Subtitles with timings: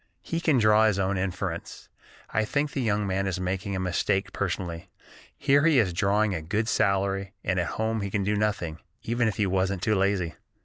[0.23, 1.87] He can draw his own inference.
[2.31, 4.89] I think the young man is making a mistake personally.
[5.37, 9.27] Here he is drawing a good salary, and at home he can do nothing, even
[9.27, 10.33] if he wasn't too lazy."